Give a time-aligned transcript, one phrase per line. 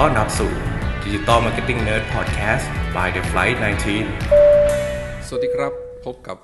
[0.00, 0.52] ต้อนรับสู่
[1.04, 3.56] Digital Marketing Nerd Podcast by The Flight
[4.40, 5.72] 19 สวัสดีครับ
[6.04, 6.38] พบกับ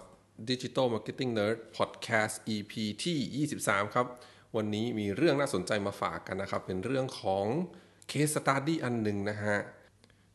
[0.50, 2.72] Digital Marketing Nerd Podcast EP
[3.04, 4.06] ที่ 23 ครับ
[4.56, 7.46] วันนี้มีเรื่องน่าสนใจมาฝากกันนะครับ เป็นเรื่องของ
[8.10, 9.58] Case Study อันหนึ่งนะฮะ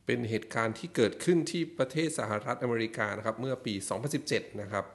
[0.05, 3.73] เป็นเหตุการณ์ที่เกิดขึ้นที่ประเทศสหรัฐอเมริกานะครับ เมื่อปี
[4.17, 4.85] 2017 นะครับ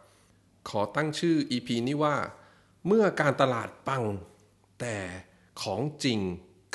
[0.70, 2.16] ขอตั้งชื่อ EP นี้ว่า
[2.86, 4.04] เมื่อการตลาดปัง
[4.80, 4.96] แต่
[5.62, 6.20] ของจริง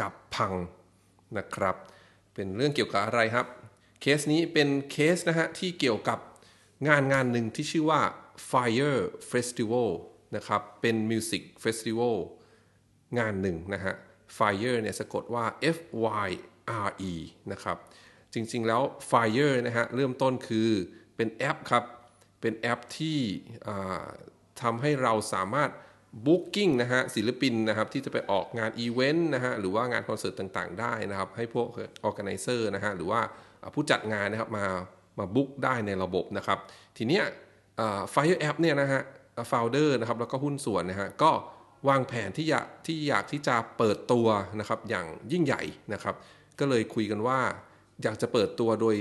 [0.02, 0.54] กับพัง
[1.38, 1.76] นะครับ
[2.34, 3.48] เป็นเรื่องเกี่ยวกับอะไรครับ
[4.02, 6.20] เคสนี้เป็นเคสนะฮะที่เกี่ยวกับ
[6.88, 8.02] งานงานหนึ่งที่ชื่อว่า
[8.52, 9.00] Fire
[9.32, 9.90] Festival
[10.36, 12.16] นะครับ เป็น Music Festival
[13.20, 13.96] งานหนึ่งนะฮะ
[14.38, 15.78] Fire เนี่ยสะกดว่า F
[16.28, 16.30] Y
[16.88, 17.14] R E
[17.52, 17.78] นะครับ
[18.34, 20.70] จริงๆแล้ว Fire นะฮะเริ่มต้นคือ
[21.16, 21.84] เป็นแอปครับ
[22.42, 23.18] เป็นแอปที่
[24.62, 25.70] ทำให้เราสามารถ
[26.26, 31.68] booking นะฮะศิลปินนะครับที่จะไปออกงานอีเวนต์นะฮะหรือว่างานคอนเสิร์ตต่างๆ ได้นะครับ ให้พวก
[32.04, 33.22] organizer นะฮะหรือว่า
[33.74, 34.66] ผู้จัดงานนะครับมา
[35.20, 36.60] มา book ได้ในระบบนะครับ
[36.98, 37.24] ทีเนี้ย
[38.14, 39.02] Fyre App เนี่ยนะฮะ
[39.48, 41.32] founder นะครับแล้วก็หุ้นส่วนนะฮะก็
[41.90, 44.28] วางแผนที่อยากที่อยากที่จะเปิดตัว
[44.60, 45.62] นะครับอย่างยิ่งใหญ่
[45.94, 46.16] นะครับ
[46.60, 47.40] ก็เลยคุยกันว่า
[48.04, 48.96] อยากจะเปิดตัวโดย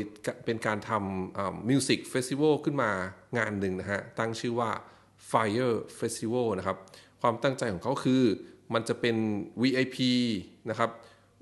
[0.44, 2.90] เป็นการทำ music festival ขึ้นมา
[3.38, 4.70] งานหนึ่งนะฮะตั้งชื่อว่า
[5.30, 6.76] Fyre Festival นะครับ
[7.20, 8.22] ความตั้งใจของเขาคือ
[8.74, 9.16] มันจะเป็น
[9.62, 9.98] VIP
[10.70, 10.90] นะครับ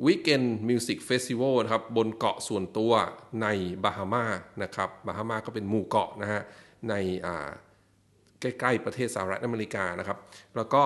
[0.07, 2.93] Weekend Music Festival นะครับบนเกาะส่วนตัว
[3.43, 3.47] ใน
[3.85, 4.25] บาฮามา
[4.63, 6.41] นะครับบาฮามาก็เป็นหมู่เกาะนะฮะ
[6.89, 6.95] ใน
[8.41, 10.19] ใกล้ๆประเทศสหรัฐอเมริกานะครับ
[10.57, 10.83] แล้วก็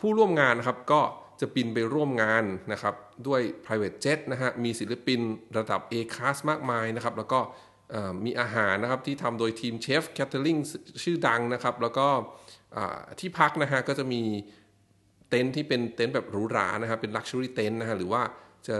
[0.00, 1.00] ผู้ร่วมงานนะครับก็
[1.40, 2.94] จะบินไปร่วมงานนะครับ
[3.26, 5.20] ด้วย private jet นะฮะมีศิลปิน
[5.58, 7.40] ระดับ A class มากมายนะครับ แล้วก็
[8.24, 10.56] มีอาหารนะครับที่ทำโดยทีมเชฟ catering
[11.02, 12.06] ชื่อดังนะครับ แล้วก็
[13.20, 14.22] ที่พักนะฮะก็จะมี
[15.28, 18.22] เต็นท์ที่เป็นเต็นท์แบบหรูหรานะครับเป็น luxury เต็นท์นะฮะหรือว่า
[18.68, 18.76] จะ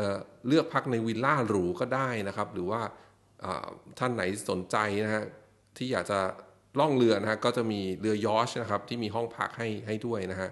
[0.47, 2.81] เลือกพักในวิลล่าหรูก็ได้นะครับ หรือว่า
[3.99, 5.25] ท่านไหนสนใจนะฮะ
[5.77, 6.21] ที่อยากจะ
[6.79, 10.51] ล่องเรือนะฮะก็จะมีเรือยอชนะครับที่มีห้องพักให้ให้ด้วยนะฮะ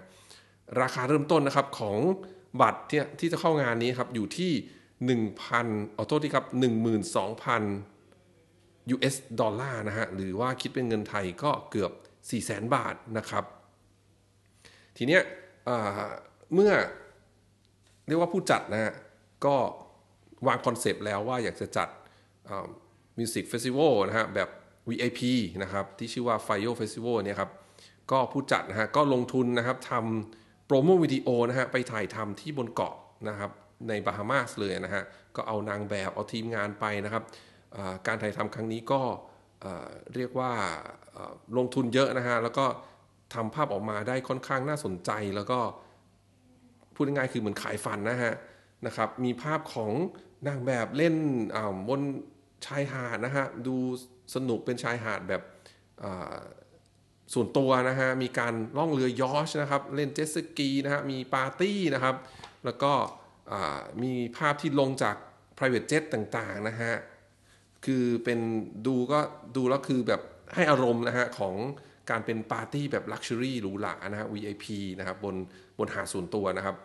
[0.81, 1.97] ราคาเริ่มต้นนะครับของ
[2.61, 4.51] บัตรที่ที่จะเข้างานนี้ครับอยู่ที่
[5.29, 6.45] 1,000เออโทษทีครับ
[7.23, 7.92] 12,000
[8.95, 11.91] US ดอลลาร์นะฮะหรือว่าคิดเป็นเงินไทยก็เกือบ
[12.33, 13.43] 400,000 บาทนะครับ
[14.97, 15.21] ทีเนี้ย
[16.53, 16.73] เมื่อ
[18.07, 18.93] เรียกว่าผู้จัดนะฮะ
[19.45, 19.55] ก็
[20.47, 21.87] วาง concept แล้วว่าอยากจะจัด
[23.17, 24.49] music festival นะฮะแบบ
[24.89, 25.21] VIP
[25.63, 27.51] นะครับที่ชื่อว่า Fyre Festival เนี่ยครับ
[28.11, 32.95] ก็ผู้จัดนะฮะก็ลงทุนนะครับทำโปรโมวิดีโอนะฮะไปถ่ายทำที่บนเกาะ
[33.27, 33.51] นะครับ
[33.87, 35.03] ในบาฮามาสเลยนะฮะ
[35.35, 37.23] ก็เอานางแบบเอาทีมงานไปนะครับ
[38.07, 39.01] การถ่ายทำครั้งนี้ก็
[40.15, 40.51] เรียกว่า
[41.57, 42.65] ลงทุนเยอะนะฮะแล้วก็
[43.33, 45.59] ทำภาพออกมาได้ค่อนข้างน่าสนใจแล้วก็
[46.95, 48.33] พูดง่ายๆคือเหมือนขายฝันนะฮะ
[48.85, 49.91] นะครับมีภาพของ
[50.47, 51.15] นางแบบเล่น
[51.89, 52.01] บน
[52.65, 53.75] ชายหาดนะฮะดู
[54.35, 55.41] สนุกเป็นชายหาดแบบ
[57.33, 62.15] ส่วนตัวนะฮะมีการล่องเรือยอชนะครับเล่นเจ็ตสกีนะฮะมีปาร์ตี้นะครับ
[62.65, 62.91] แล้วก็
[64.03, 65.15] มีภาพที่ลงจาก
[65.57, 66.93] private jet ต่างๆนะฮะ
[67.85, 68.39] คือเป็น
[68.87, 69.19] ดูก็
[69.55, 70.21] ดูแล้วคือแบบ
[70.55, 71.55] ให้อารมณ์นะฮะของ
[72.09, 74.65] การเป็นปาร์ตี้แบบ luxury หรูหรานะฮะ VIP
[74.99, 75.35] นะครับบน
[75.79, 76.75] บนหาดส่วนตัวนะครับ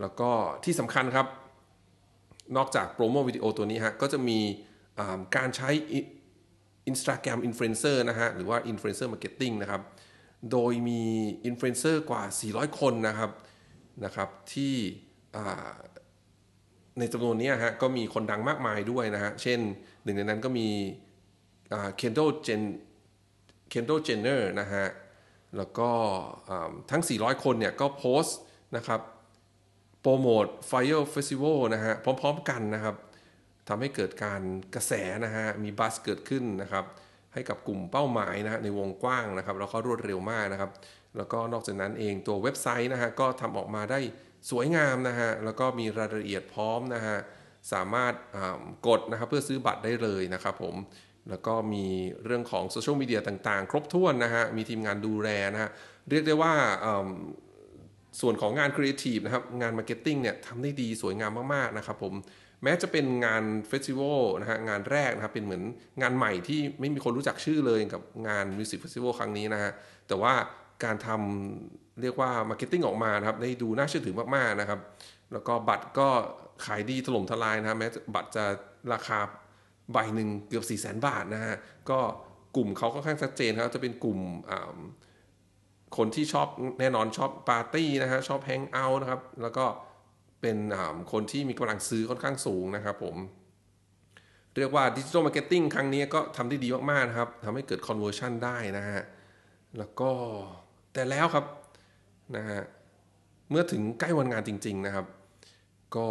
[0.00, 0.30] แล้วก็
[0.64, 1.26] ที่สำคัญครับ
[2.56, 4.38] นอกจาก promo video ตัวนี้ฮะก็จะมี
[5.36, 5.70] การใช้
[6.90, 9.82] Instagram Influencer นะฮะหรือว่า Influencer Marketing นะครับ
[10.52, 11.02] โดยมี
[11.46, 13.30] อินฟลูเอนเซอร์กว่า 400 คนนะครับ
[14.04, 14.74] นะครับที่
[16.98, 19.60] ในจำนวนนี้ฮะก็มีคนดังมากมายด้วยนะฮะ เช่น
[20.04, 20.68] หนึ่งในนั้นก็มี
[21.96, 22.62] Kendall Jen
[23.70, 24.86] Kendall Jenner นะฮะ
[25.56, 25.90] แล้วก็
[26.90, 28.38] ทั้ง 400 คนเนี่ยก็โพสต์
[28.76, 29.00] นะครับ
[30.00, 32.96] โปรโมท Fire Festival นะฮะ พร้อมๆกันนะครับ
[33.68, 34.42] ทำให้เกิดการ
[34.74, 34.92] กระแส
[35.24, 36.84] นะฮะ มีบัสเกิดขึ้นนะครับ
[37.34, 40.70] ให้กับกลุ่มเป้าหมายนะฮะในวงกว้างนะครับ แล้วก็รวดเร็วมากนะครับ
[41.16, 44.00] แล้วก็นอกจากนั้นเองตัวเว็บไซต์นะฮะก็ทำออกมาได้
[44.50, 47.16] สวยงามนะฮะแล้วก็มีรายละเอียดพร้อมนะฮะ
[47.72, 48.14] สามารถ
[48.86, 50.74] กดนะครับเพื่อซื้อบัตรได้เลยนะครับผม
[51.30, 51.86] แล้วก็มี
[52.24, 55.70] เรื่องของโซเชียลมีเดียต่างๆ ครบถ้วนนะฮะมีทีมงานดูแลนะฮะ
[56.10, 56.52] เรียกได้ว่า
[58.20, 62.14] ส่วนของงานครีเอทีฟนะครับงาน marketing เนี่ยทำได้ดีสวยงามมากๆนะครับผม
[62.62, 65.62] แม้จะเป็นงาน festival นะฮะงานแรกนะครับเป็นเหมือน
[66.02, 69.72] งานใหม่ที่ไม่มีคนรู้จักชื่อเลยกับงาน music festival ครั้งนี้นะฮะ
[70.08, 70.34] แต่ว่า
[70.84, 74.80] การทำ เรียกว่า marketing ออกมานะครับได้ดูน่าเชื่อถือมากๆนะครับ
[75.32, 76.08] แล้วก็บัตรก็
[76.64, 78.44] ขายดีถล่มทลายนะแม้บัตรจะ
[78.92, 79.18] ราคา
[79.92, 81.56] ใบหนึ่งเกือบ 4 0 0 0 0 0 บาทนะฮะ
[81.90, 81.98] ก็
[82.56, 84.18] กลุ่มเขาค่อนข้างชัดเจนครับจะเป็นกลุ่ม
[85.96, 86.48] คนที่ชอบ
[86.80, 89.64] แน่นอนชอบปาร์ตี้นะฮะชอบ hang out นะครับ แล้วก็
[90.40, 90.56] เป็น
[91.12, 93.16] คนที่มีกำลังซื้อค่อนข้างสูงนะครับผม
[94.56, 99.02] เรียกว่า digital marketing ครั้งนี้ก็ทำได้ดีมากๆนะครับทำให้เกิด conversion ได้นะฮะ
[99.78, 100.10] แล้วก็
[100.92, 101.44] แต่แล้วครับ
[102.36, 102.62] นะฮะ
[103.50, 105.06] เมื่อถึงใกล้วันงานจริง ๆนะครับ
[105.96, 106.06] ก็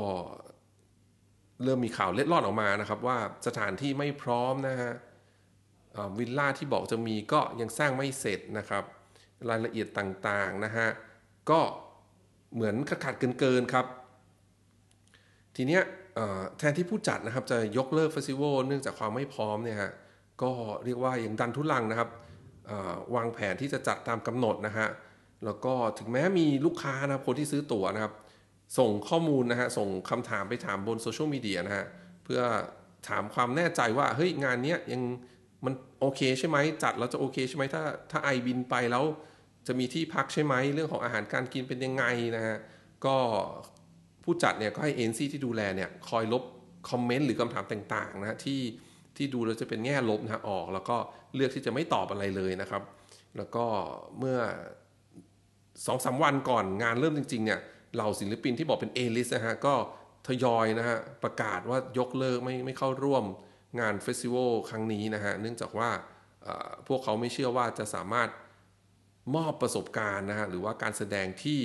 [1.63, 3.17] เริ่มมีข่าวเล็ดลอดออกมานะครับ ว่า
[3.47, 4.91] สถานที่ไม่พร้อมนะฮะ
[6.17, 8.83] วิลล่าที่บอกจะมีก็ยังสร้างไม่เสร็จนะครับ
[9.49, 10.87] รายละเอียดต่างๆนะฮะ
[11.49, 11.59] ก็
[12.53, 13.85] เหมือนขาดขาดเกินๆครับ
[15.55, 15.81] ทีเนี้ย
[16.57, 19.91] แทนที่ผู้จัดนะครับจะยกเลิกเฟสติวัลเนื่องจากความไม่พร้อมเนี่ยฮะ
[20.43, 20.51] ก็
[20.85, 22.09] เรียกว่ายังดันทุลังนะครับ
[23.15, 24.87] วางแผนที่จะจัดตามกำหนดนะฮะ
[25.45, 28.13] แล้วก็ถึงแม้มีลูกค้านะครับคนที่ซื้อตั๋วนะครับ
[28.77, 31.85] ส่งข้อมูลนะฮะส่งคำถามไปถามบนโซเชียลมีเดียนะฮะ
[32.23, 32.41] เพื่อ
[33.07, 35.01] ถามความแน่ใจว่าเฮ้ยงานนี้ยัง
[35.65, 39.03] มันโอเคใช่ไหมจัดแล้วจะโอเคใช่ไหมถ้าถ้าไอบินไปแล้ว
[39.67, 42.03] จะมีที่พักใช่ไหมเรื่องของอาหารการกินเป็นยังไง
[42.35, 42.57] นะฮะ
[43.05, 43.15] ก็
[44.23, 46.43] ผู้จัดเนี่ยก็ให้เอ็นซีที่ดูแลเนี่ยคอยลบ
[46.89, 48.61] คอมเมนต์หรือคำถามต่างๆนะที่
[49.17, 50.97] ที่ดูแล้วจะเป็นแง่ลบนะออก แล้วก็
[51.35, 52.83] เลือกที่จะไม่ตอบอะไรเลยนะครับ
[53.37, 53.65] แล้วก็
[54.19, 54.37] เมื่อ
[55.85, 57.59] สองสามวันก่อนงานเริ่มจริง ๆ เนี่ย
[57.95, 59.75] เหล่าศิลปินที่บอกเป็น A-list นะฮะ ก็
[60.27, 63.23] ทยอยนะฮะ ประกาศว่ายกเลิกไม่ไม่เข้าร่วม
[63.79, 65.89] งานเฟสติวัลครั้งนี้นะฮะ เนื่องจากว่า
[66.87, 68.29] พวกเขาไม่เชื่อว่าจะสามารถ
[69.35, 71.61] มอบประสบการณ์นะฮะ หรือว่าการแสดงที่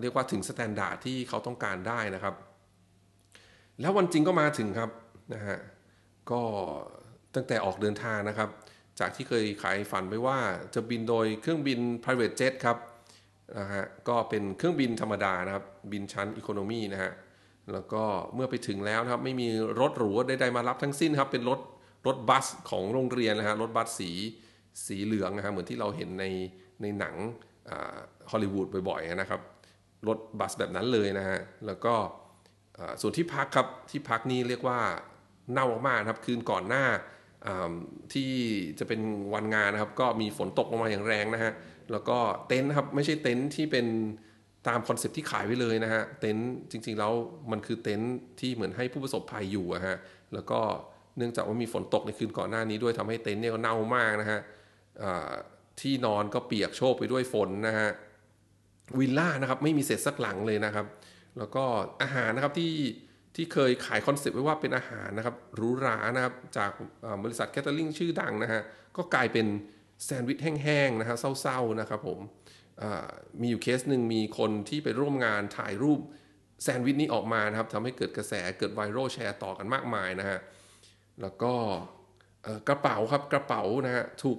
[0.00, 2.34] เรียกว่าถึง standard ที่เขาต้องการได้นะครับ
[3.80, 4.90] แล้ววันจริงก็มาถึงครับ
[5.34, 5.58] นะฮะ
[6.30, 6.42] ก็
[7.34, 8.48] ตั้งแต่ออกเดินทางนะครับ
[9.00, 10.38] จากที่เคยขายฝันไปว่า
[10.74, 12.78] จะบินโดยเครื่องบิน private jet ครับ
[13.58, 17.12] นะฮะก็เป็นเครื่องบินธรรมดานะครับ บินชั้นอีโคโนมีนะฮะ
[17.72, 18.02] แล้วก็
[18.34, 19.48] เมื่อไปถึงแล้วนะครับ ไม่มี
[19.80, 21.60] รถหรูใดๆมารับทั้งสิ้นครับ เป็นรถ
[22.06, 24.10] รถบัสของโรงเรียนนะฮะรถบัสสี
[24.86, 26.24] สีเหลืองนะฮะเหมือนที่เราเห็นใน
[26.82, 27.14] ในหนัง
[28.30, 29.40] ฮอลลีวูดบ่อยๆนะครับ
[30.08, 31.94] รถบัสแบบนั้นเลยนะฮะแล้วก็
[33.00, 34.80] ส่วนที่พักครับที่พักนี้เรียกว่า
[35.52, 36.84] เน่ามากครับ คืนก่อนหน้า
[38.12, 38.32] ที่
[38.78, 39.00] จะเป็น
[39.34, 41.52] วันงานนะครับ ก็มีฝนตกลงมาอย่างแรงนะฮะ
[41.92, 42.18] แล้วก็
[42.48, 43.86] เต็นท์ครับไม่ใช่เต็นท์ที่เป็น
[44.68, 47.12] ตามคอนเซปต์ที่ขายไว้เลยนะฮะเต็นท์จริง ๆ แล้ว
[47.50, 49.96] มันคือเต็นท์ที่เหมือนให้ผู้ประสบภัยอยู่อะฮะ
[50.34, 50.60] แล้วก็
[51.16, 54.40] เนื่องจากว่ามีฝนตกในคืนก่อนหน้านี้ด้วยทำให้เต็นท์เนี่ยก็เน่ามากนะฮะ
[55.80, 57.88] ที่นอนก็เปียกโชกไปด้วยฝนนะฮะ
[58.98, 60.86] วิลล่านะครับไม่มีเสร็จสักหลังเลยนะครับ
[61.38, 61.64] แล้วก็
[62.02, 62.72] อาหารนะครับที่
[63.36, 66.70] ที่เคยขายคอนเซปต์ไว้ว่าเป็นอาหารนะครับหรูหรานะครับจาก
[67.24, 68.62] บริษัท catering ชื่อดังนะฮะ
[68.96, 69.46] ก็กลายเป็น
[70.04, 72.18] แซนด์วิชแห้งๆนะฮะเศร้าๆนะครับผม
[73.40, 76.00] มีอยู่เคสหนึ่งมีคนที่ไปร่วมงานถ่ายรูป
[76.62, 80.38] แซนด์วิชนี้ออกมานะครับทำให้เกิดกระแสเกิดไวรัลแชร์ต่อกันมากมายนะฮะ
[81.22, 81.52] แล้วก็
[82.68, 84.38] กระเป๋าครับกระเป๋านะฮะถูก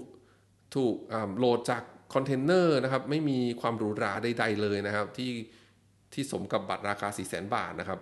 [0.76, 0.96] ถูก
[1.38, 5.32] โหลดจากคอนเทนเนอร์นะครับไม่มีความหรูหราใดๆเลยนะครับที่
[6.14, 8.00] ที่สมกับบัตรราคา 4 0 0 0 0 0 บาทนะครับ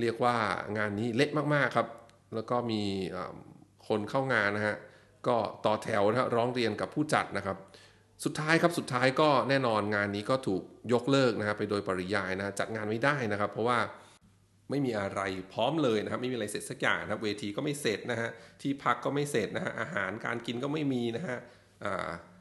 [0.00, 0.36] เรียกว่า
[0.78, 1.88] งานนี้เละมากๆครับ
[2.34, 2.82] แล้วก็มี
[3.88, 4.76] คนเข้างานนะฮะ
[5.26, 7.56] ก็ต่อแถวนะร้องเรียนกับผู้จัดนะครับ
[8.24, 13.78] สุดท้ายครับสุดท้ายก็แน่นอนงานนี้ก็ถูกยกเลิกนะครับไปโดยปริยายนะจัดงานไม่ได้นะครับ เพราะว่า
[14.70, 15.20] ไม่มีอะไร
[15.52, 21.38] พร้อมเลยนะครับไม่มีอะไรเสร็จสักอย่างนะครับ เวทีก็ไม่เสร็จนะฮะที่พักก็ไม่เสร็จนะฮะอาหารการกินก็ไม่มีนะฮะ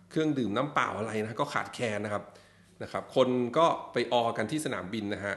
[0.10, 2.24] เครื่องดื่มน้ำเปล่าอะไรนะก็ขาดแคลนนะครับ
[2.84, 5.36] นะครับ คนก็ไปออกันที่สนามบินนะฮะ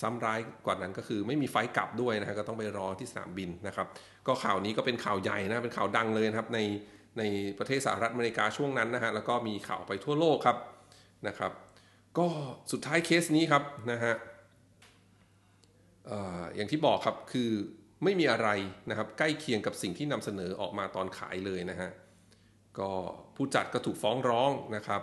[0.00, 3.86] ซ้ำร้ายกว่านั้นก็คือไม่มีไฟกลับด้วยนะฮะก็ต้องไปรอที่สนามบินนะครับ
[4.26, 6.58] ก็ข่าวนี้ก็เป็นข่าวใหญ่นะเป็นข่าวดังเลยนะครับใน
[7.18, 7.22] ใน
[7.58, 10.56] ประเทศสหรัฐอเมริกาช่วงนั้นนะฮะแล้วก็มีข่าวไปทั่วโลกครับ
[11.28, 11.52] นะครับ
[12.18, 12.26] ก็
[12.72, 13.62] สุดท้ายเคสนี้ครับ
[13.92, 14.14] นะฮะ
[16.56, 17.50] อย่างที่บอกครับคือ
[18.04, 18.48] ไม่มีอะไร
[18.90, 21.90] นะครับใกล้เคียงกับสิ่งที่นำเสนอออกมาตอนขายเลยนะฮะ
[22.78, 22.90] ก็
[23.36, 25.02] ผู้จัดก็ถูกฟ้องร้องนะครับ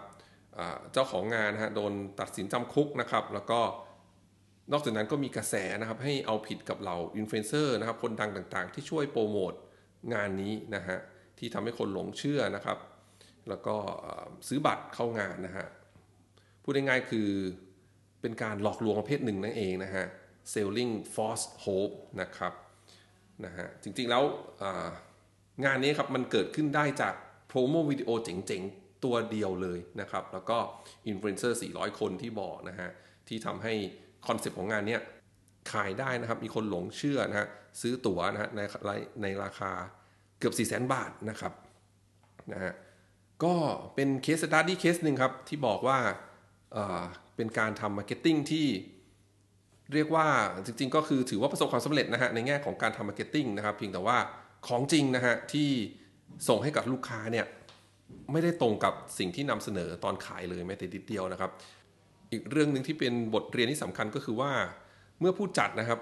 [0.93, 3.59] เจ้าของงานฮะโดนตัดสินจำคุกนะครับ แล้วก็
[4.71, 9.53] นอกจากนั้นก็มีกระแสนะครับให้เอาผิดกับเหล่าอินฟลูเอนเซอร์นะครับคนดังต่างๆ ที่ช่วยโปรโมท
[10.13, 10.97] งานนี้นะฮะ
[11.37, 12.77] ที่ทำให้คนหลงเชื่อนะครับ
[13.49, 13.75] แล้วก็
[14.47, 15.67] ซื้อบัตรเข้างานนะฮะ
[16.63, 17.29] พูดง่ายๆคือ
[18.21, 20.05] เป็นการหลอกลวงประเภทหนึ่งนั่นเองนะฮะ
[20.53, 22.53] selling false hope นะครับ
[23.45, 24.23] นะฮะจริงๆแล้ว
[25.65, 27.13] งานนี้ครับมันเกิดขึ้นได้จาก
[27.47, 30.57] promo video เจ๋งๆ ตัวเดียวเลยนะครับ แล้วก็
[31.07, 32.89] อินฟลูเอนเซอร์400 คนที่บอกนะฮะ
[33.27, 33.73] ที่ทำให้
[34.27, 34.97] คอนเซปต์ของงานนี้
[35.71, 37.47] ขายได้นะครับ มีคนหลงเชื่อนะฮะ
[37.81, 38.59] ซื้อตั๋วนะฮะใน
[39.21, 39.71] ในราคา
[40.39, 41.53] เกือบ4 0 0 0 0 0 บาทนะครับ
[42.53, 42.73] นะฮะ
[43.43, 43.55] ก็
[43.95, 45.97] เป็น case study เคสหนึ่งครับ ที่บอกว่า
[46.73, 48.67] เป็นการทำ marketing ที่
[49.93, 50.27] เรียกว่า
[50.65, 54.17] จริงๆ ก็คือถือว่าประสบความสำเร็จนะฮะในแง่ของการทำ marketing นะครับ เพียงแต่ว่า
[54.67, 55.69] ของจริงนะฮะที่
[56.47, 57.45] ส่งให้กับลูกค้าเนี่ย
[58.31, 61.51] ไม่ได้ตรงกับสิ่งที่นำเสนอตอนขายเลยแม้แต่นิดเดียวนะครับ
[62.31, 64.51] อีกเรื่องหนึ่งที่เป็นบทเรียนที่สำคัญก็คือว่า
[65.19, 65.99] เมื่อผู้จัดนะครับ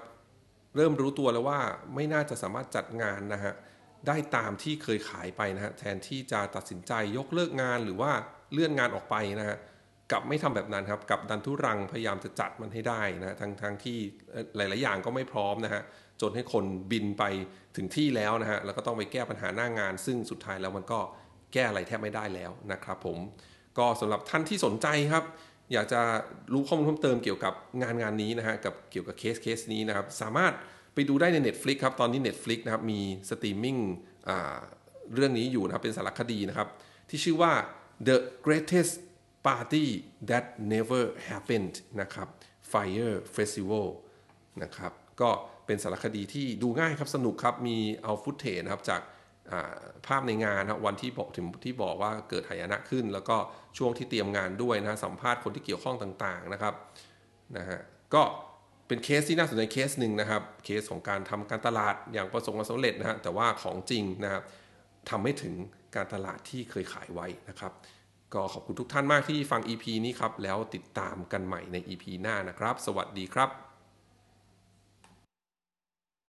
[0.76, 1.60] เริ่มรู้ตัวแล้วว่า
[1.94, 3.54] ไม่น่าจะสามารถจัดงานนะฮะ
[4.06, 8.10] ได้ตามที่เคยขายไปนะฮะแทนที่จะตัดสินใจยกเลิกงานหรือว่า
[8.52, 9.56] เลื่อนงานออกไปนะฮะ
[10.10, 13.98] กลับไม่ทำแบบนั้นครับกับดันทุรังพยายามจะจัดมันให้ได้นะทั้งทั้งที่
[14.56, 15.82] หลาย ๆ อย่างก็ไม่พร้อมนะฮะ
[16.20, 17.24] จนให้คนบินไป
[17.76, 21.00] ถึงที่แล้วนะฮะแล้วก็ต้องไปแก้ปัญหาหน้างาน ซึ่งสุดท้ายแล้วมันก็
[21.52, 23.18] แก้อะไรแทบไม่ได้แล้วนะครับผม
[23.78, 25.24] ก็สำหรับท่านที่สนใจครับ
[25.72, 26.00] อยากจะ
[26.52, 30.52] รู้ข้อมูลเพิ่มเติมเกี่ยวกับงานงานนี้นะฮะกับเกี่ยวกับเคสเคสนี้นะครับสามารถ
[30.94, 33.76] ไปดูได้ใน Netflix ครับตอนนี้ Netflix นะครับมีสตรีมมิ่ง
[35.14, 36.68] เรื่องนี้อยู่นะครับเป็นสารคดีนะครับ
[37.08, 37.52] ที่ชื่อว่า
[38.08, 38.94] The Greatest
[39.46, 39.86] Party
[40.30, 42.28] That Never Happened นะครับ
[42.72, 43.86] Fyre Festival
[44.62, 45.30] นะครับก็
[45.66, 49.00] เป็นสารคดีที่ดูง่ายครับสนุกครับมีเอา footage นะครับจาก
[50.06, 53.36] ภาพในงานนะวันที่บอกถึงที่บอกว่าเกิดหายนะขึ้น แล้วก็
[53.78, 56.74] ช่วงที่เตรียมงานด้วยนะสัมภาษณ์คนที่เกี่ยวข้องต่างๆนะครับ
[57.56, 57.80] นะฮะ
[58.14, 58.22] ก็
[58.86, 64.42] เป็นเคสที่น่าสนใจเคสหนึ่งนะครับ เคสของการทำการตลาดอย่างประสบความสำเร็จนะฮะแต่ว่าของจริงนะครับ
[65.10, 65.54] ทำไม่ถึง
[65.94, 67.72] การตลาดที่เคยขายไว้นะครับ
[68.34, 73.67] ก็ขอบคุณทุกท่านมากที่ฟัง EP นี้ครับ แล้วติดตามกันใหม่ใน EP หน้านะครับ สวัสดีครับ